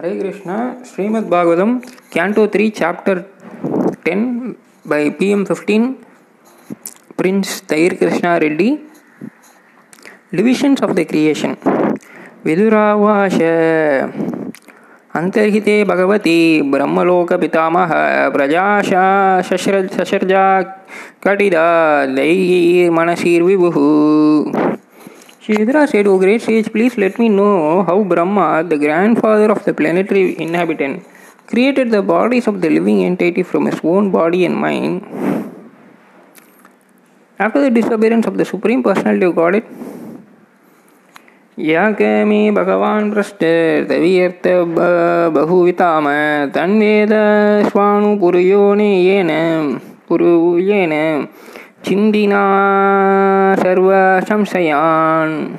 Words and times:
Hare 0.00 0.10
Krishna. 0.18 0.54
Srimad 0.88 1.26
Bhagavatam 1.32 1.72
canto 2.12 2.42
three 2.52 2.66
chapter 2.78 3.18
ten 4.04 4.22
by 4.90 5.00
PM 5.18 5.42
fifteen 5.48 5.88
prince 7.18 7.52
தயிர் 7.72 7.96
Krishna 7.98 8.30
Reddy. 8.44 8.68
Divisions 10.38 10.82
of 10.86 10.94
the 11.00 11.04
creation 11.10 11.56
விதுராவாஷ 12.46 13.38
அந்தர்ஹிதே 15.20 15.76
பகவதி 15.92 16.38
பிரம்மலோக 16.72 17.40
பிதாமக 17.44 18.00
பிரஜாஷா 18.38 19.06
சசர் 19.50 19.80
சசர்ஜா 19.98 20.46
கடிதா 21.26 21.68
தைகீர் 22.16 22.96
மனசீர் 23.00 23.48
விபுகு. 23.50 23.88
Shridhara 25.49 25.87
said, 25.87 26.07
O 26.07 26.17
great 26.17 26.41
sage, 26.41 26.71
please 26.71 26.97
let 26.97 27.19
me 27.19 27.29
know 27.29 27.83
how 27.83 28.03
Brahma, 28.03 28.63
the 28.63 28.77
grandfather 28.77 29.51
of 29.51 29.63
the 29.63 29.73
planetary 29.73 30.39
inhabitant, 30.39 31.05
created 31.47 31.91
the 31.91 32.01
bodies 32.01 32.47
of 32.47 32.61
the 32.61 32.69
living 32.69 33.03
entity 33.03 33.43
from 33.43 33.67
his 33.67 33.79
own 33.83 34.09
body 34.11 34.45
and 34.45 34.55
mind. 34.55 35.05
After 37.37 37.61
the 37.61 37.69
disappearance 37.69 38.25
of 38.25 38.37
the 38.37 38.45
Supreme 38.45 38.81
Personality 38.81 39.25
of 39.25 39.35
Godhead, 39.35 39.65
याके 41.59 42.25
मे 42.25 42.39
भगवान् 42.51 43.11
पृष्ठ 43.11 43.43
तवीयर्थ 43.89 44.47
बहुविताम 45.35 46.07
तन्वेद 46.55 47.13
स्वाणुपुरुयोने 47.69 48.89
येन 49.03 49.29
पुरुयेन 51.79 51.83
चिन्दिना 51.85 52.41
सर्वसंशयान् 53.59 55.57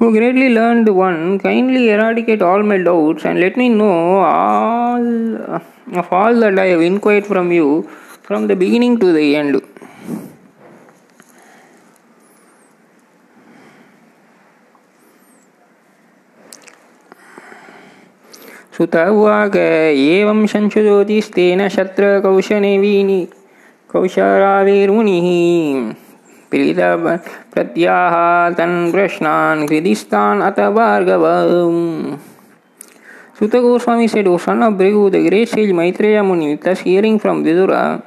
Who 0.00 0.12
greatly 0.12 0.48
learned 0.50 0.88
one, 0.88 1.40
kindly 1.40 1.90
eradicate 1.90 2.40
all 2.40 2.62
my 2.62 2.78
doubts 2.78 3.24
and 3.24 3.40
let 3.40 3.56
me 3.56 3.68
know 3.68 4.18
all 4.18 5.36
of 5.98 6.12
all 6.12 6.40
that 6.40 6.56
I 6.56 6.66
have 6.66 6.80
inquired 6.80 7.26
from 7.26 7.50
you 7.50 7.82
from 8.22 8.46
the 8.46 8.54
beginning 8.54 9.00
to 9.00 9.12
the 9.12 9.36
end. 9.36 9.60
सुत 18.78 18.96
उवाच 18.96 19.56
एवं 19.56 20.46
संशुज्योतिस्तेन 20.46 21.68
शत्रकौशनेवीनि 21.68 23.26
कौशराविर्मुनिः 23.92 25.28
प्रीत 26.50 26.80
प्रत्याह 27.52 28.14
तन् 28.58 28.90
प्रश्नान् 28.92 29.66
हृदिस्तान् 29.68 30.42
अत 30.48 30.60
Bhargava 30.78 31.24
Sutta 33.38 33.60
Goswami 33.62 34.08
said, 34.08 34.26
O 34.26 34.36
son 34.36 34.64
of 34.64 34.74
Bhrigu, 34.74 35.12
the 35.12 35.28
great 35.28 35.48
sage 35.48 35.70
Maitreya 35.70 36.24
Muni, 36.24 36.56
thus 36.56 36.80
hearing 36.80 37.20
from 37.20 37.44
Vidura, 37.44 38.02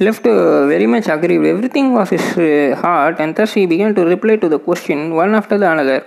left 0.00 0.26
uh, 0.26 0.66
very 0.66 0.88
much 0.88 1.06
aggrieved. 1.06 1.46
Everything 1.46 1.92
was 1.92 2.10
his 2.10 2.36
uh, 2.36 2.74
heart, 2.80 3.20
and 3.20 3.36
thus 3.36 3.52
he 3.52 3.66
began 3.66 3.94
to 3.94 4.04
reply 4.04 4.34
to 4.34 4.48
the 4.48 4.58
question 4.58 5.14
one 5.14 5.32
after 5.32 5.56
the 5.56 5.70
another. 5.70 6.04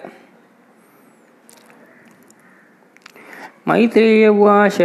Maitreya 3.69 4.27
उवाच 4.29 4.77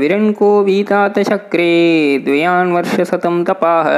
विरङ्को 0.00 0.46
वीतातचक्रे 0.64 1.72
द्वयान्वर्षशतं 2.24 3.42
तपाः 3.48 3.88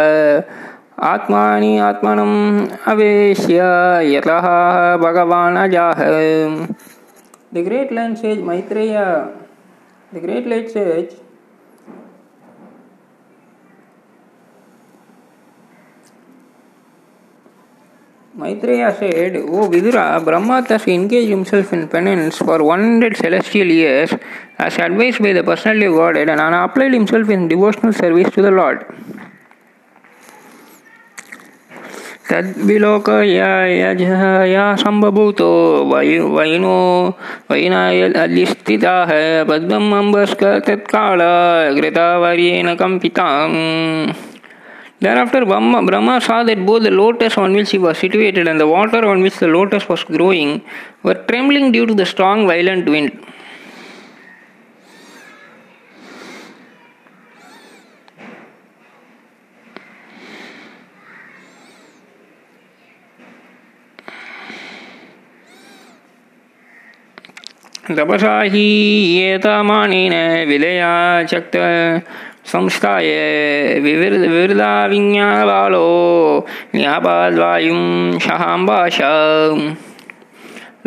आत्मानि 1.11 1.77
आत्मनम् 1.89 2.35
अवेश्य 2.93 3.69
यतः 4.15 4.47
भगवान् 5.05 5.59
अजाः 5.65 6.03
the 7.55 7.63
great 7.69 7.93
learned 7.99 8.19
sage 8.19 8.43
Maitreya 8.49 8.99
the 10.15 10.21
great 10.21 10.49
let's 10.55 10.75
sage 10.75 11.15
Maitreya 18.39 18.95
said, 18.99 19.37
O 19.37 19.67
Vidura, 19.71 20.23
Brahma 20.23 20.63
thus 20.69 20.87
engaged 20.89 21.31
himself 21.31 21.73
in 21.73 21.89
penance 21.89 22.37
for 22.37 22.63
100 22.63 23.17
celestial 23.17 23.67
years 23.67 24.13
as 24.59 24.77
advised 24.77 25.23
by 25.23 25.33
the 25.33 25.43
personality 25.43 25.87
of 25.87 25.95
Godhead 25.95 26.29
and 26.29 26.55
applied 26.55 26.93
himself 26.93 27.31
in 27.31 27.49
devotional 27.49 27.95
service 27.95 28.29
to 28.35 28.43
the 28.43 28.51
Lord. 28.51 28.85
तद्विलोकया 32.29 33.49
सम्भूतो 34.83 35.51
वैनो 35.93 36.79
वैनायलिस्थिताः 37.51 39.11
पद्मम् 39.49 39.93
अम्बस्क 40.03 40.45
तत्काल 40.67 41.21
घृतावर्येण 41.81 42.75
कम्पिताम् 42.83 43.57
Thereafter, 45.06 45.46
Brahma, 45.46 45.84
Brahma 45.84 46.22
saw 46.22 46.44
that 46.44 46.64
both 46.64 46.84
the 46.84 46.92
lotus 46.92 47.38
on 47.38 47.54
which 47.54 47.72
he 47.72 47.80
was 47.80 47.98
situated 47.98 48.48
and 48.48 48.60
the 48.60 48.68
water 48.68 49.04
on 49.04 49.22
which 49.22 49.38
the 49.38 49.48
lotus 49.48 49.90
was 49.90 50.04
growing 50.04 50.62
were 51.02 51.16
trembling 51.28 51.72
due 51.72 51.88
to 51.88 51.96
the 51.96 52.06
strong, 52.06 52.46
violent 52.46 52.88
wind. 52.88 53.12
तपसा 67.98 68.42
हि 68.54 68.68
एतामानेन 69.34 70.14
विलया 70.48 70.92
സംസ്ഥായേ 72.53 73.23
വിവൃ 73.87 74.13
വിവൃതാവിജ്ഞാനബാലോ 74.25 75.87
ജ്ഞാപാദ്വായും 76.77 77.83
ഷഹാംബാഷ 78.27 78.99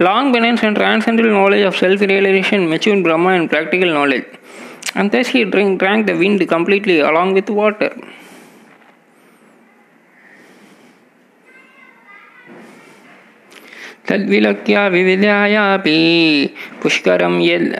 Long 0.05 0.31
penance 0.33 0.61
and 0.63 0.77
transcendental 0.77 1.33
knowledge 1.37 1.63
of 1.69 1.73
self 1.75 1.99
realization 2.09 2.69
matured 2.69 3.03
Brahma 3.05 3.31
and 3.37 3.49
practical 3.53 3.89
knowledge, 3.95 4.27
and 4.95 5.11
thus 5.13 5.27
he 5.27 5.39
drank, 5.43 5.71
drank 5.81 6.05
the 6.09 6.15
wind 6.21 6.41
completely 6.47 6.95
along 7.01 7.33
with 7.33 7.49
water. 7.49 7.89
तद्विलक्ष्य 14.08 14.88
विविधायापि 14.96 15.98
पुष्करं 16.82 17.40
यद् 17.48 17.72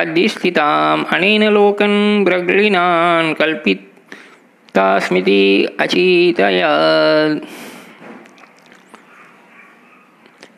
अधिस्थिताम् 0.00 1.04
अनेन 1.16 1.44
लोकन् 1.58 1.98
ब्रग्लिनान् 2.24 3.34
कल्पितास्मिति 3.40 5.42
अचीतया 5.80 6.72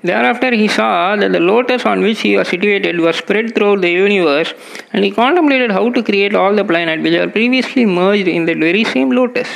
Thereafter, 0.04 0.52
he 0.52 0.68
saw 0.68 1.16
that 1.16 1.32
the 1.32 1.40
lotus 1.40 1.86
on 1.86 2.02
which 2.02 2.20
he 2.20 2.36
was 2.36 2.48
situated 2.48 3.00
was 3.00 3.16
spread 3.16 3.54
throughout 3.54 3.80
the 3.80 3.90
universe, 3.90 4.52
and 4.92 5.02
he 5.02 5.10
contemplated 5.10 5.70
how 5.70 5.88
to 5.88 6.02
create 6.02 6.34
all 6.34 6.54
the 6.54 6.62
planets 6.62 7.02
which 7.02 7.18
were 7.18 7.30
previously 7.30 7.86
merged 7.86 8.28
in 8.28 8.44
that 8.44 8.58
very 8.58 8.84
same 8.84 9.10
lotus. 9.10 9.48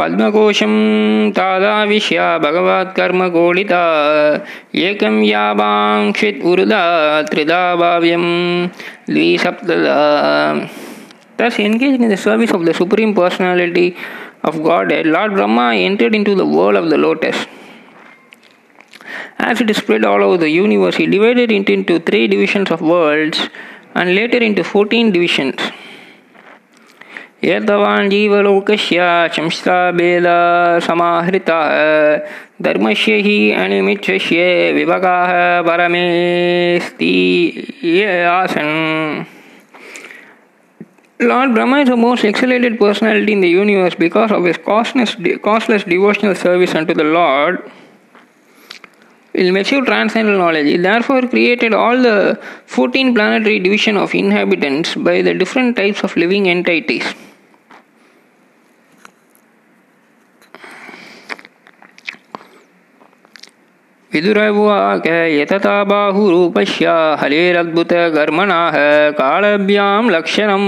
पद्मकोशं 0.00 0.72
तादाविश्य 1.36 2.24
भगवत्कर्मकोडिता 2.44 3.84
एकं 4.88 5.14
यावाङ्क्षित् 5.24 6.42
उरुदा 6.50 6.82
त्रिदा 7.30 7.62
भाव्यं 7.82 8.26
द्विसप्तदा 9.14 9.96
Thus, 11.38 11.58
engaged 11.58 12.00
in 12.00 12.08
the 12.08 12.16
service 12.16 12.50
of 12.50 12.64
the 12.64 12.72
Supreme 12.72 13.14
Personality 13.14 13.94
of 14.42 14.62
Godhead, 14.62 15.06
Lord 15.06 15.34
Brahma 15.34 15.74
entered 15.74 16.14
into 16.14 16.34
the 16.34 16.46
world 16.46 16.76
of 16.76 16.88
the 16.88 16.96
lotus. 16.96 17.36
As 19.38 19.60
it 19.60 19.74
spread 19.76 20.06
all 20.06 20.22
over 20.22 20.38
the 20.38 20.48
universe, 20.48 20.96
he 20.96 21.06
divided 21.06 21.50
it 21.50 21.70
into 21.70 21.98
three 21.98 22.26
divisions 22.26 22.70
of 22.70 22.80
worlds 22.80 23.50
and 23.94 24.14
later 24.14 24.38
into 24.38 24.64
14 24.64 25.12
divisions. 25.12 25.56
यतवान् 27.43 28.09
जीवलोकस्य 28.09 29.01
संस्थाभेदा 29.35 30.37
समाहृताः 30.87 31.71
धर्मस्य 32.65 33.13
हि 33.25 33.37
अनिमिच्छस्य 33.61 34.71
विभगाः 34.75 35.31
परमेस्ति 35.67 37.13
आसन् 38.31 39.25
Lord 41.21 41.53
Brahma 41.53 41.81
is 41.81 41.89
the 41.89 41.97
most 41.97 42.23
exalted 42.23 42.79
personality 42.79 43.33
in 43.33 43.41
the 43.41 43.49
universe 43.49 43.93
because 43.93 44.31
of 44.31 44.43
his 44.43 44.57
costless, 44.57 45.15
costless 45.43 45.83
devotional 45.83 46.33
service 46.33 46.73
unto 46.73 46.95
the 46.95 47.03
Lord. 47.03 47.71
will 49.33 49.55
achieve 49.57 49.85
transcendental 49.85 50.39
knowledge. 50.39 50.67
It 50.67 50.81
therefore 50.81 51.21
created 51.21 51.73
all 51.73 52.01
the 52.01 52.39
14 52.65 53.13
planetary 53.13 53.59
division 53.59 53.97
of 53.97 54.13
inhabitants 54.13 54.95
by 54.95 55.21
the 55.21 55.33
different 55.33 55.77
types 55.77 56.03
of 56.03 56.15
living 56.17 56.49
entities. 56.49 57.05
विदुरवाक 64.14 65.06
यतता 65.38 65.76
बाहुरूपस्य 65.90 66.86
हलेरद्भुतकर्मणः 67.22 68.76
कालभ्यां 69.20 70.02
लक्षणं 70.16 70.64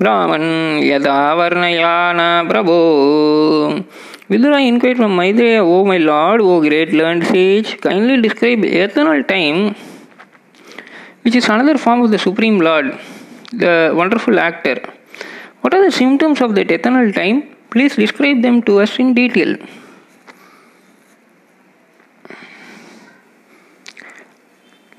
ब्राह्मन् 0.00 0.50
यदा 0.84 1.18
वर्णयान 1.38 2.18
प्रभो 2.48 2.80
Vidura 4.28 4.60
inquired 4.60 4.96
from 4.96 5.14
Maitreya, 5.14 5.62
O 5.64 5.84
my 5.84 5.98
lord, 5.98 6.40
O 6.40 6.60
great 6.60 6.92
learned 6.92 7.24
sage, 7.28 7.80
kindly 7.80 8.20
describe 8.20 8.64
eternal 8.64 9.22
time, 9.22 9.76
which 11.22 11.36
is 11.36 11.48
another 11.48 11.78
form 11.78 12.02
of 12.02 12.10
the 12.10 12.18
Supreme 12.18 12.58
Lord, 12.58 12.98
the 13.52 13.92
wonderful 13.94 14.40
actor. 14.40 14.82
What 15.60 15.74
are 15.74 15.84
the 15.84 15.92
symptoms 15.92 16.40
of 16.40 16.56
that 16.56 16.72
eternal 16.72 17.12
time? 17.12 17.54
Please 17.70 17.94
describe 17.94 18.42
them 18.42 18.62
to 18.62 18.80
us 18.80 18.98
in 18.98 19.14
detail. 19.14 19.56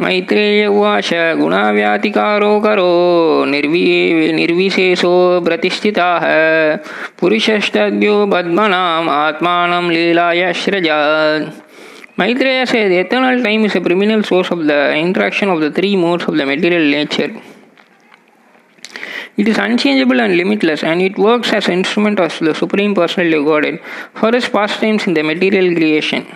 Maitreya 0.03 0.67
उवाच 0.67 1.11
गुणाव्यातिकारो 1.41 2.53
करो 2.61 2.93
निर्वि 3.55 3.83
निर्विशेषो 4.39 5.15
प्रतिष्ठिताः 5.47 6.25
पुरुषस्तद्यो 7.21 8.15
पद्मनाम् 8.33 9.11
आत्मानं 9.19 9.91
लीलाय 9.91 10.53
सृजात् 10.63 11.51
Maitreya 12.19 12.67
says 12.67 12.93
eternal 12.93 13.43
time 13.43 13.65
is 13.65 13.75
a 13.75 13.81
preeminent 13.81 14.27
source 14.27 14.51
of 14.51 14.67
the 14.67 14.95
interaction 14.95 15.49
of 15.49 15.61
the 15.63 15.71
three 15.71 15.97
modes 15.97 16.25
of 16.25 16.37
the 16.37 16.45
material 16.45 16.85
nature. 16.91 17.41
It 19.39 19.49
is 19.49 19.57
unchangeable 19.57 20.21
and 20.21 20.37
limitless, 20.37 20.85
and 20.85 21.01
it 21.01 21.17
works 21.17 21.55
as 21.55 21.69
an 21.69 21.79
instrument 21.79 22.21
of 22.21 22.39
the 22.39 22.55
Supreme 22.55 22.95
Personality 22.95 23.39
of 23.39 23.47
Godhead 23.47 23.81
for 24.13 24.31
his 24.31 24.47
pastimes 24.47 25.07
in 25.07 25.15
the 25.15 25.23
material 25.23 25.75
creation. 25.75 26.27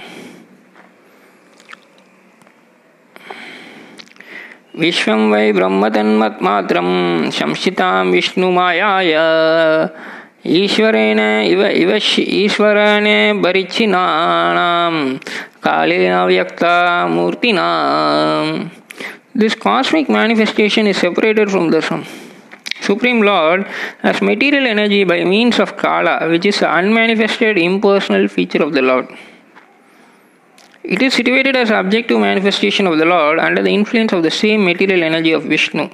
विश्वं 4.80 5.30
वै 5.31 5.52
ब्रह्मतन्मत्मात्रं 5.52 6.90
संस्थितां 7.40 8.06
विष्णुमायाय 8.12 9.13
ईश्वरेण 10.60 11.19
इव 11.46 11.66
इव 11.66 11.92
ईश्वरेण 12.18 13.42
परिच्छिन्नानां 13.44 14.94
कालेन 15.63 16.13
व्यक्ता 16.28 16.75
मूर्तिना 17.16 17.68
This 19.34 19.56
cosmic 19.56 20.10
manifestation 20.10 20.88
is 20.88 20.98
separated 20.98 21.50
from 21.50 21.69
the 21.72 21.81
Supreme 22.81 23.22
Lord 23.22 23.66
as 24.04 24.22
material 24.22 24.66
energy 24.68 25.06
by 25.06 25.24
means 25.24 25.58
of 25.58 25.78
Kala, 25.78 26.28
which 26.30 26.46
is 26.46 26.60
the 26.60 26.69
unmanifested 26.69 27.58
impersonal 27.58 28.28
feature 28.28 28.62
of 28.62 28.74
the 28.74 28.81
Lord. 28.81 29.08
It 30.86 31.02
is 31.02 31.13
situated 31.13 31.56
as 31.56 31.69
objective 31.69 32.19
manifestation 32.19 32.88
of 32.88 32.98
the 32.98 33.06
Lord 33.06 33.40
under 33.40 33.62
the 33.62 33.69
influence 33.69 34.13
of 34.13 34.24
the 34.24 34.31
same 34.31 34.66
material 34.66 35.04
energy 35.04 35.31
of 35.31 35.44
Vishnu. 35.44 35.90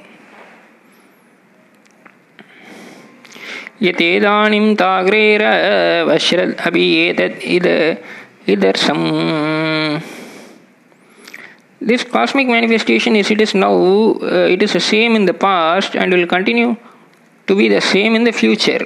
यतेदानीं 3.81 4.75
ताग्रेर 4.75 5.42
वश्रद् 6.10 6.54
अपि 6.68 6.86
एतत् 7.08 7.44
इद 7.56 7.68
इदर्शम् 8.50 9.04
This 11.80 12.04
cosmic 12.04 12.48
manifestation 12.48 13.16
is 13.16 13.30
it 13.30 13.40
is 13.40 13.54
now 13.54 13.72
uh, 13.72 14.48
it 14.50 14.64
is 14.64 14.74
the 14.74 14.80
same 14.80 15.16
in 15.16 15.25
the 15.25 15.34
past 15.34 15.96
and 15.96 16.12
will 16.12 16.25
continue 16.25 16.75
to 17.46 17.56
be 17.56 17.69
the 17.69 17.81
same 17.81 18.16
in 18.16 18.24
the 18.24 18.31
future. 18.31 18.84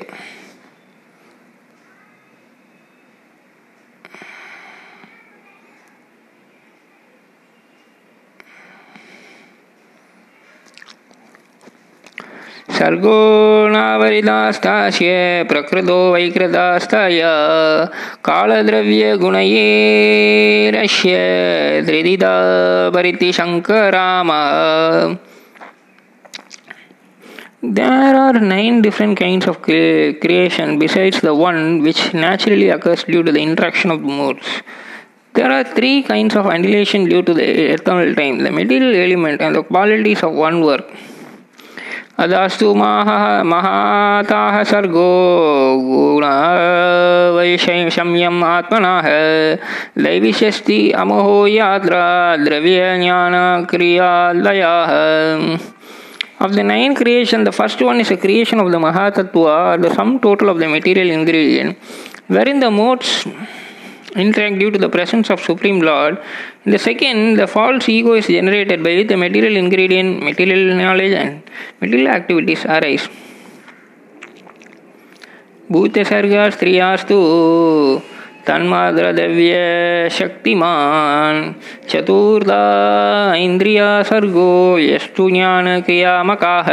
सर्गो 12.77 13.17
नावरिदास्तास्य 13.73 15.09
प्रकृतो 15.49 15.97
वैकृतास्तय 16.13 17.19
कालद्रव्यगुणयेरस्य 18.27 21.13
त्रिदिदा 21.87 22.33
परितिशङ्कराम 22.95 24.31
There 27.63 28.15
are 28.15 28.33
nine 28.33 28.81
different 28.81 29.19
kinds 29.19 29.45
of 29.45 29.61
creation 29.61 30.79
besides 30.79 31.21
the 31.21 31.35
one 31.35 31.83
which 31.83 32.11
naturally 32.11 32.69
occurs 32.69 33.03
due 33.03 33.21
to 33.21 33.31
the 33.31 33.39
interaction 33.39 33.91
of 33.91 34.01
the 34.01 34.07
modes. 34.07 34.47
There 35.35 35.51
are 35.51 35.63
three 35.63 36.01
kinds 36.01 36.35
of 36.35 36.47
annihilation 36.47 37.07
due 37.07 37.21
to 37.21 37.35
the 37.35 37.73
eternal 37.73 38.15
time 38.15 38.39
the 38.39 38.49
material 38.49 38.95
element 38.95 39.41
and 39.41 39.55
the 39.55 39.61
qualities 39.61 40.23
of 40.23 40.33
one 40.33 40.61
work. 40.61 40.91
अदास्तु 42.24 42.74
महाताः 42.74 44.62
सर्गो 44.70 45.08
गुण 45.86 46.24
गुणवैषम्यम् 47.36 48.44
आत्मनः 48.44 49.08
दैविशस्ति 50.04 50.78
अमोहो 51.02 51.36
यात्रा 51.46 52.04
द्रव्यज्ञानक्रियालयाः 52.44 54.92
Of 56.38 56.54
the 56.54 56.62
nine 56.62 56.94
creation, 56.94 57.44
the 57.44 57.52
first 57.52 57.80
one 57.80 57.98
is 57.98 58.10
a 58.10 58.16
creation 58.18 58.60
of 58.60 58.70
the 58.70 58.76
Mahatattva, 58.76 59.80
the 59.80 59.94
sum 59.94 60.20
total 60.20 60.50
of 60.50 60.58
the 60.58 60.68
material 60.68 61.10
ingredient, 61.10 61.78
wherein 62.28 62.60
the 62.60 62.70
modes 62.70 63.26
interact 64.16 64.58
due 64.58 64.70
to 64.70 64.78
the 64.78 64.88
presence 64.88 65.30
of 65.30 65.40
Supreme 65.40 65.80
Lord. 65.80 66.18
In 66.64 66.72
the 66.72 66.78
second, 66.78 67.36
the 67.36 67.46
false 67.46 67.88
ego 67.88 68.14
is 68.14 68.26
generated 68.26 68.82
by 68.82 69.02
the 69.02 69.16
material 69.16 69.56
ingredient, 69.56 70.22
material 70.22 70.76
knowledge, 70.76 71.12
and 71.12 71.42
material 71.80 72.08
activities 72.08 72.64
arise. 72.64 73.08
भूतसर्गा 75.72 76.42
स्त्रियास्तु 76.50 77.16
तन्माद्रद्रव्य 78.46 79.54
शक्तिमान् 80.18 81.40
चतुर्दा 81.90 82.60
इन्द्रिया 83.46 83.88
सर्गो 84.10 84.52
यस्तु 84.78 85.28
ज्ञानक्रियामकाः 85.30 86.68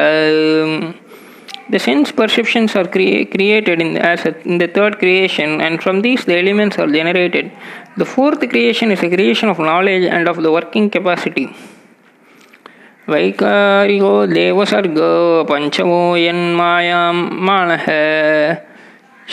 The 1.73 1.79
sense 1.79 2.11
perceptions 2.11 2.75
are 2.75 2.87
crea- 2.95 3.25
created 3.25 3.81
in, 3.81 3.93
the, 3.95 4.01
as 4.05 4.25
a, 4.25 4.31
in 4.47 4.59
the 4.59 4.67
third 4.67 4.99
creation, 4.99 5.59
and 5.59 5.81
from 5.81 6.01
these 6.03 6.23
the 6.25 6.37
elements 6.37 6.77
are 6.77 6.87
generated. 6.87 7.51
The 7.97 8.05
fourth 8.05 8.47
creation 8.51 8.91
is 8.91 9.01
a 9.01 9.09
creation 9.09 9.49
of 9.49 9.57
knowledge 9.57 10.03
and 10.03 10.27
of 10.27 10.37
the 10.43 10.51
working 10.51 10.89
capacity. 10.97 11.47
वैकारिको 13.09 14.11
देवसर्ग 14.27 14.97
पञ्चमो 15.49 16.03
यन्मायां 16.17 17.15
मानः 17.47 17.87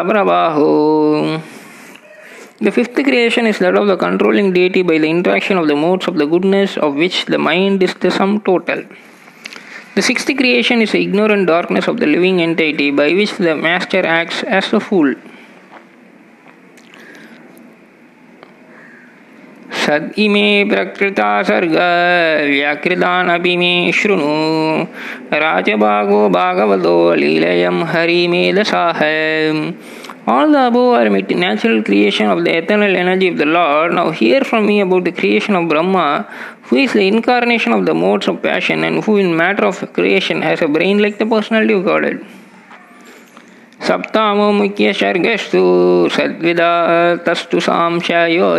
प्रवाहो 0.09 0.73
The 2.60 2.70
fifth 2.70 2.94
creation 2.94 3.46
is 3.46 3.58
that 3.58 3.74
of 3.74 3.86
the 3.86 3.96
controlling 3.96 4.52
deity 4.52 4.82
by 4.82 4.98
the 4.98 5.08
interaction 5.08 5.58
of 5.58 5.66
the 5.66 5.74
modes 5.74 6.06
of 6.06 6.16
the 6.16 6.26
goodness 6.26 6.76
of 6.76 6.94
which 6.94 7.24
the 7.26 7.38
mind 7.38 7.82
is 7.82 7.94
the 7.94 8.10
sum 8.10 8.40
total. 8.40 8.84
The 9.94 10.02
sixth 10.02 10.26
creation 10.36 10.80
is 10.80 10.92
the 10.92 11.02
ignorant 11.02 11.46
darkness 11.48 11.88
of 11.88 11.98
the 11.98 12.06
living 12.06 12.40
entity 12.40 12.90
by 12.90 13.12
which 13.12 13.36
the 13.36 13.54
master 13.56 14.06
acts 14.06 14.42
as 14.44 14.72
a 14.72 14.80
fool. 14.80 15.14
सद 19.82 20.12
इमे 20.22 20.64
प्रकृता 20.70 21.30
सर्ग 21.42 21.72
व्याकृतानपि 22.48 23.56
मे 23.56 23.72
शृणु 23.98 24.28
राजभागो 25.42 26.20
भागवतो 26.36 26.92
लीलयं 27.20 27.82
हरिमेधसाः 27.92 29.00
All 30.27 30.51
the 30.51 30.67
above 30.67 30.93
are 30.99 31.09
natural 31.09 31.81
creation 31.83 32.27
of 32.27 32.43
the 32.43 32.57
eternal 32.57 32.93
energy 32.97 33.29
of 33.29 33.37
the 33.37 33.45
Lord. 33.45 33.93
Now 33.93 34.11
hear 34.11 34.41
from 34.41 34.65
me 34.65 34.81
about 34.81 35.05
the 35.05 35.13
creation 35.13 35.55
of 35.55 35.69
Brahma, 35.69 36.27
who 36.63 36.75
is 36.75 36.91
the 36.91 37.07
incarnation 37.07 37.71
of 37.71 37.85
the 37.85 37.93
modes 37.93 38.27
of 38.27 38.41
passion 38.41 38.83
and 38.83 39.01
who 39.05 39.15
in 39.15 39.37
matter 39.37 39.65
of 39.65 39.77
creation 39.93 40.41
has 40.41 40.61
a 40.61 40.67
brain 40.67 40.97
like 40.99 41.17
the 41.17 41.25
personality 41.25 41.75
of 41.75 41.85
Godhead. 41.85 42.25
सप्तामो 43.87 44.51
मुख्य 44.51 44.93
सर्गस्तु 44.99 45.59
सद्विदा 46.15 46.71
तस्तु 47.25 47.59
सांशयो 47.67 48.49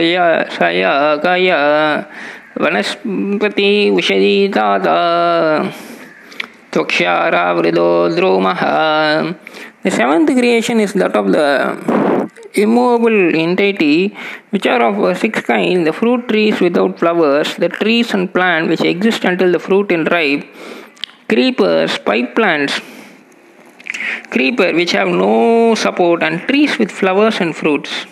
सयकय 0.57 1.51
वनस्पति 2.63 3.71
उषदीताता 3.99 4.97
त्वक्षारावृदो 6.73 7.91
द्रोमः 8.17 8.63
The 9.88 9.97
seventh 9.97 10.28
creation 10.38 10.80
is 10.80 10.92
that 11.00 11.16
of 11.16 11.33
the 11.33 12.30
immovable 12.52 13.35
entity, 13.35 14.14
which 14.50 14.66
are 14.66 14.83
of 14.88 15.16
six 15.16 15.40
kinds 15.40 15.87
the 15.87 15.95
fruit 15.95 16.28
trees 16.28 16.61
without 16.61 16.99
flowers, 16.99 17.54
the 17.57 17.71
trees 17.71 18.12
and 18.12 18.30
plants 18.35 18.68
which 18.68 18.83
exist 18.83 19.25
until 19.25 19.50
the 19.50 19.59
fruit 19.59 19.90
is 19.90 20.07
ripe, 20.11 20.45
creepers, 21.26 21.97
pipe 22.00 22.35
plants, 22.35 22.75
creeper 24.30 24.75
which 24.75 24.92
have 24.92 25.09
no 25.09 25.75
support, 25.75 26.23
and 26.23 26.42
trees 26.42 26.78
with 26.78 26.90
flowers 26.90 27.40
and 27.40 27.57
fruits. 27.57 28.04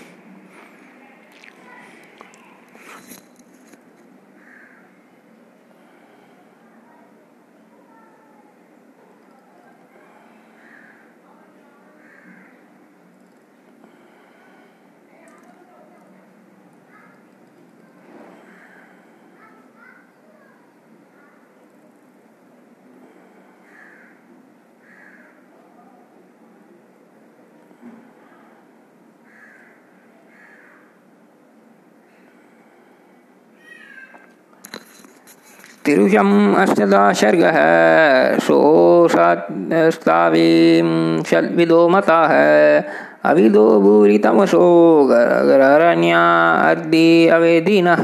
तिरुषम् 35.86 36.54
अष्टदाशर्गः 36.58 37.56
सोऽस्तावीं 38.46 39.62
षद्विदो 41.30 41.80
मताः, 41.88 42.32
अविदो 43.30 43.66
भूरितमसो 43.80 44.62
गरण्या 45.10 46.22
अर्दि 46.70 47.10
अवेदिनः 47.36 48.02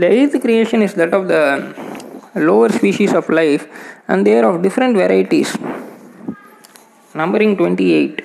the 0.00 0.02
eighth 0.02 0.36
creation 0.42 0.82
is 0.82 0.96
that 0.98 1.14
of 1.14 1.28
the 1.30 2.42
lower 2.46 2.72
species 2.78 3.14
of 3.20 3.32
life 3.38 3.64
and 4.10 4.24
they 4.24 4.36
are 4.38 4.46
of 4.46 4.62
different 4.62 4.96
varieties 4.98 5.52
numbering 7.14 7.56
twenty 7.58 7.90
eight 7.98 8.20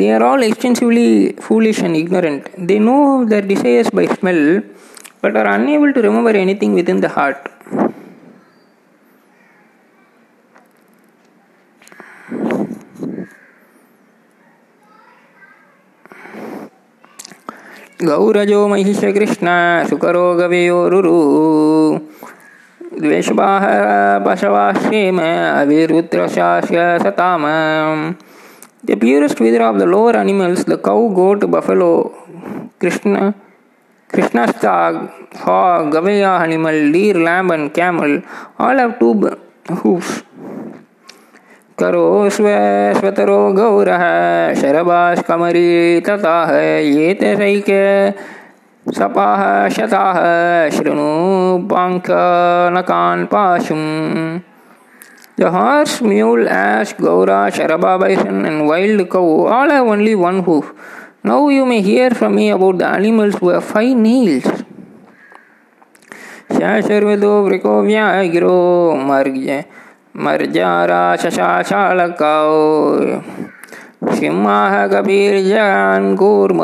they 0.00 0.10
are 0.16 0.22
all 0.22 0.44
extensively 0.44 1.08
foolish 1.40 1.82
and 1.84 1.96
ignorant 1.96 2.44
they 2.68 2.78
know 2.88 2.98
their 3.32 3.48
desires 3.54 3.94
by 3.96 4.06
but 5.20 5.36
are 5.36 5.48
unable 5.54 5.92
to 5.92 6.02
remember 6.02 6.30
anything 6.30 6.74
within 6.74 7.00
the 7.00 7.08
heart. 7.08 7.48
गौरजो 18.02 18.58
महिषकृष्ण 18.68 19.48
सुकरोगवयोरुरु 19.88 21.14
द्वेषवाह 23.00 23.64
पशवाश्रेम 24.26 25.18
अविरुद्रशास्य 25.20 26.78
सताम 27.04 27.46
The 28.84 28.96
purest 28.96 29.40
wither 29.40 29.62
of 29.64 29.78
the 29.80 29.86
lower 29.86 30.16
animals, 30.16 30.64
the 30.64 30.78
cow, 30.78 31.08
goat, 31.08 31.50
buffalo, 31.50 32.14
Krishna, 32.78 33.34
Krishna 34.10 34.42
stag 34.52 34.98
hog, 35.44 35.58
கவையா 35.94 36.30
animal 36.44 36.80
deer 36.94 37.18
lamb 37.26 37.52
and 37.56 37.68
camel, 37.78 38.14
all 38.66 38.82
of 38.86 38.96
two 39.02 39.26
hooves 39.82 40.14
करो 41.80 42.06
स्वेश्वतरो 42.36 43.36
गौरः 43.56 44.02
शरभाष्कमरी 44.60 45.68
तताः 46.06 46.50
एते 47.02 47.28
शैके 47.40 47.82
सपाः 48.86 49.42
शताः 49.76 50.18
शृणु 50.76 51.06
पाङ्कनकान् 51.72 53.22
पाशुम् 53.34 53.86
द 55.40 55.52
हार्स् 55.56 55.96
म्यूल् 56.10 56.44
एश् 56.56 56.94
गौरा 57.04 57.40
शरबा 57.58 57.92
bison 58.02 58.42
and 58.50 58.64
wild 58.70 59.04
cow 59.14 59.22
all 59.58 59.72
have 59.76 59.90
only 59.92 60.14
hoof 60.48 60.56
Now 61.28 61.48
you 61.48 61.66
may 61.66 61.82
hear 61.82 62.10
from 62.10 62.36
me 62.36 62.48
about 62.48 62.78
the 62.78 62.86
animals 62.86 63.34
who 63.40 63.48
have 63.54 63.64
five 63.64 63.96
nails. 63.96 64.46
शाशर्वदो 66.58 67.32
वृको 67.46 67.72
व्यागिरो 67.86 68.60
मर्ज 69.08 69.48
मर्जारा 70.24 71.02
शशाशालकाओ 71.22 72.54
सिंहाः 74.18 74.76
कबीर्जान् 74.92 76.16
कूर्म 76.22 76.62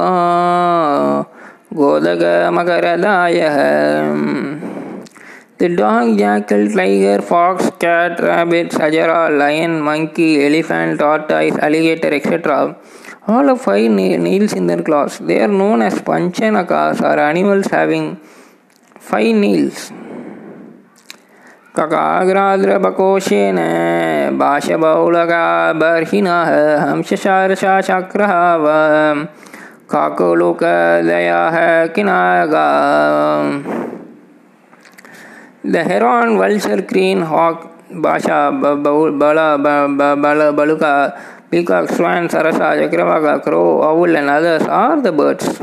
गोदक 1.80 2.24
मकरदायः 2.58 3.58
The 5.56 5.68
dog, 5.68 6.18
jackal, 6.18 6.68
tiger, 6.68 7.22
fox, 7.22 7.70
cat, 7.78 8.18
rabbit, 8.18 8.70
sajara, 8.70 9.30
lion, 9.38 9.80
monkey, 9.80 10.44
elephant, 10.44 10.98
tortoise, 10.98 11.56
alligator, 11.58 12.12
etc. 12.12 12.76
All 13.26 13.46
have 13.48 13.62
five 13.62 13.90
nails 13.90 14.52
in 14.52 14.66
their 14.66 14.82
claws. 14.82 15.18
They 15.18 15.40
are 15.40 15.48
known 15.48 15.80
as 15.80 15.94
panchanakas 15.94 17.00
or 17.00 17.18
animals 17.18 17.66
having 17.68 18.16
five 19.00 19.34
nails. 19.34 19.90
ककाग्राद्रपकोशेन 21.76 23.56
भाषबौलका 24.38 25.46
बर्हिणः 25.80 26.50
हंसशारशाचक्रः 26.82 28.32
काकोलोकदयाः 29.92 31.56
किनागा 31.96 32.68
The 35.64 35.82
heron, 35.82 36.36
vulture, 36.36 36.82
crane, 36.82 37.22
hawk, 37.22 37.70
basha, 37.90 38.52
bala, 38.52 39.56
bala, 39.56 40.52
baluka, 40.52 40.92
peacock, 41.49 41.89
swan, 41.89 42.27
sarasa, 42.29 42.77
chakravaga, 42.79 43.43
crow, 43.43 43.83
owl, 43.83 44.15
and 44.15 44.29
others 44.29 44.63
are 44.63 45.01
the 45.01 45.11
birds. 45.11 45.59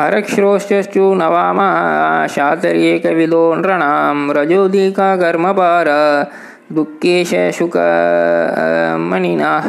अरक्षरोश्चु 0.00 1.04
नवाम 1.20 1.58
शातर्येकविदो 2.34 3.42
नृणां 3.60 4.16
रजोदीका 4.36 5.08
कर्मपार 5.22 5.88
दुःखेश 6.76 7.34
शुक 7.58 7.76
मणिनाः 9.10 9.68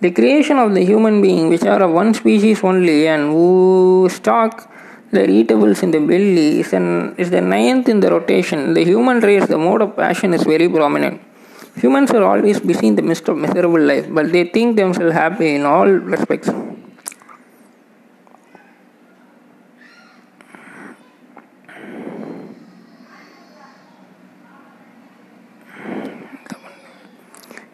The 0.00 0.12
creation 0.12 0.58
of 0.60 0.74
the 0.74 0.84
human 0.84 1.20
being, 1.20 1.48
which 1.48 1.64
are 1.64 1.82
of 1.82 1.90
one 1.90 2.14
species 2.14 2.62
only 2.62 3.08
and 3.08 3.32
who 3.32 4.08
stalk 4.08 4.70
the 5.10 5.26
eatables 5.28 5.82
in 5.82 5.90
the 5.90 5.98
belly, 5.98 6.60
is, 6.60 6.72
an, 6.72 7.16
is 7.18 7.30
the 7.30 7.40
ninth 7.40 7.88
in 7.88 7.98
the 7.98 8.08
rotation. 8.08 8.74
The 8.74 8.84
human 8.84 9.18
race, 9.18 9.46
the 9.48 9.58
mode 9.58 9.82
of 9.82 9.96
passion 9.96 10.34
is 10.34 10.44
very 10.44 10.68
prominent. 10.68 11.20
Humans 11.75 12.11
are 12.11 12.23
always 12.23 12.59
busy 12.59 12.87
in 12.87 12.95
the 12.95 13.01
midst 13.01 13.27
of 13.27 13.37
miserable 13.37 13.81
life, 13.81 14.07
but 14.09 14.31
they 14.31 14.45
think 14.45 14.77
themselves 14.77 15.13
happy 15.13 15.55
in 15.55 15.65
all 15.65 15.87
respects. 15.87 16.49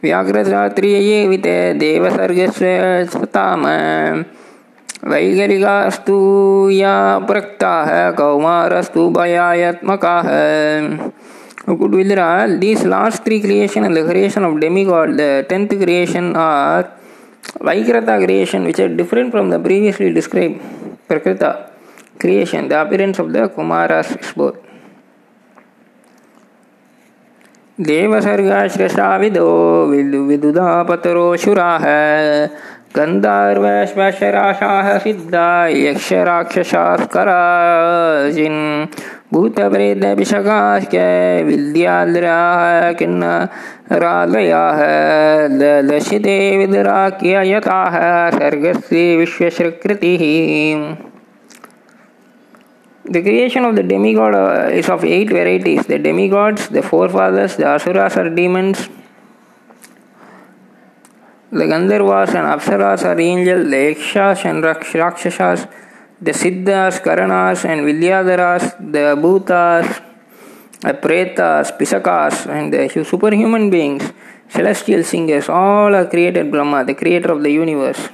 व्याघ्ररात्रिये 0.04 1.28
विते 1.28 1.56
देवसर्गस्य 1.80 2.68
सताम 3.14 3.66
वैगरिकास्तु 5.12 6.20
या 6.72 6.96
प्रक्ताः 7.28 7.90
कौमारस्तु 8.20 9.10
भयात्मकाः 9.18 10.30
Good 11.70 11.92
Vidra, 11.92 12.60
these 12.60 12.84
last 12.84 13.24
three 13.24 13.40
creation 13.40 13.86
and 13.86 13.96
the 13.96 14.04
creation 14.04 14.44
of 14.44 14.60
demigod, 14.60 15.18
the 15.18 15.46
tenth 15.48 15.70
creation 15.70 16.36
are 16.36 16.92
Vaikrata 17.60 18.26
creation, 18.26 18.64
which 18.64 18.80
are 18.80 18.88
different 18.88 19.30
from 19.30 19.52
the 19.52 19.60
previously 19.60 20.12
described 20.12 20.60
Prakrita 21.08 21.70
creation. 22.18 22.70
The 22.70 22.82
appearance 22.82 23.20
of 23.20 23.32
the 23.32 23.50
Kumaras 23.50 24.20
is 24.20 24.34
both. 24.34 24.58
देवसर्गाश्रसाविदो 27.88 29.48
विदु 29.92 30.20
विदुदापतरोऽसुराः 30.30 31.86
गन्धर्वश्वशराशाः 32.96 34.88
सिद्धा 35.04 35.46
यक्षराक्षसास्कराजिन् 35.68 38.60
भूतप्रेतपिशकाश्च 39.34 40.96
विद्याद्राः 41.48 42.92
किन्नरालयाः 43.00 44.80
दशिते 45.90 46.38
विदुराख्ययताः 46.58 47.98
सर्गस्य 48.40 49.16
विश्वश्रकृतिः 49.18 50.26
The 53.12 53.24
creation 53.24 53.66
of 53.66 53.76
the 53.76 53.82
demigod 53.82 54.36
uh, 54.36 54.70
is 54.72 54.88
of 54.88 55.04
eight 55.04 55.30
varieties. 55.30 55.84
The 55.88 55.98
demigods, 55.98 56.70
the 56.70 56.84
forefathers, 56.84 57.56
the 57.56 57.66
asuras 57.66 58.16
are 58.18 58.30
demons, 58.30 58.88
The 61.52 61.64
Gandharvas 61.64 62.36
and 62.36 62.62
Apsaras 62.62 63.04
are 63.04 63.20
angels, 63.20 63.72
the 63.72 63.96
Yakshas 63.96 64.46
and 64.46 64.64
Rakshasas, 64.64 65.66
the 66.22 66.32
Siddhas, 66.32 67.02
Karanas 67.02 67.66
and 67.66 67.82
Vidyadharas, 67.82 68.76
the 68.92 69.16
Bhutas, 69.16 70.02
the 70.82 70.94
Pretas, 70.94 71.78
Pisakas, 71.78 72.46
and 72.48 72.74
the 72.74 72.90
superhuman 72.90 73.70
beings, 73.70 74.12
celestial 74.50 75.04
singers, 75.04 75.48
all 75.50 75.96
are 75.96 76.06
created 76.06 76.52
Brahma, 76.52 76.84
the 76.84 76.94
creator 76.94 77.32
of 77.32 77.44
the 77.44 77.52
universe. 77.52 78.10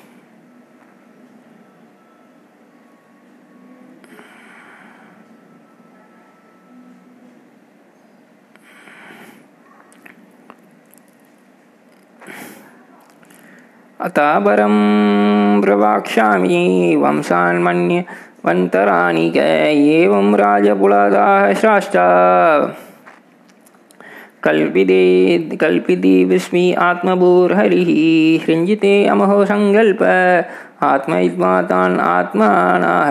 अतापरं 14.06 15.62
प्रवाक्ष्यामि 15.62 16.98
वंशान्मन्यवन्तराणि 17.02 19.30
क, 19.30 19.38
एवं 19.38 20.36
राजपुलादाः 20.36 21.54
श्राश्च। 21.54 21.92
कल्पिते 24.44 25.58
कल्पिति 25.62 26.26
विस्मि 26.26 26.74
आत्मभूर्हरिः 26.74 28.46
सृञ्जिते 28.46 29.06
अमहो 29.06 29.46
सङ्कल्प 29.46 30.04
आत्मयित्वा 30.84 31.62
तान् 31.62 32.00
आत्मानः। 32.00 33.10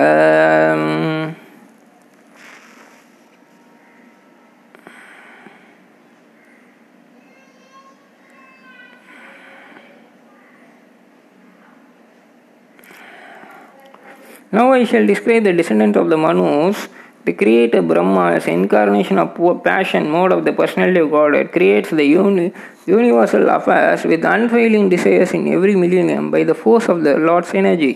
Now 14.55 14.73
I 14.73 14.85
shall 14.85 15.05
describe 15.05 15.43
the 15.43 15.53
descendant 15.53 15.97
of 15.97 16.09
the 16.11 16.17
Manus. 16.17 16.89
The 17.25 17.33
creator 17.33 17.83
Brahma 17.83 18.35
as 18.37 18.47
incarnation 18.47 19.19
of 19.19 19.65
passion 19.65 20.09
mode 20.09 20.31
of 20.31 20.45
the 20.45 20.53
personality 20.53 21.01
of 21.01 21.11
Godhead 21.11 21.51
creates 21.51 21.91
the 21.91 22.05
uni- 22.05 22.53
universal 22.87 23.49
affairs 23.49 24.05
with 24.05 24.25
unfailing 24.25 24.91
desires 24.91 25.33
in 25.33 25.49
every 25.53 25.75
millennium 25.75 26.31
by 26.31 26.45
the 26.45 26.55
force 26.55 26.89
of 26.89 27.03
the 27.03 27.17
Lord's 27.19 27.53
energy. 27.53 27.95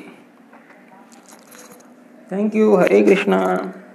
Thank 2.29 2.55
you, 2.55 2.77
Hare 2.79 3.05
Krishna. 3.05 3.88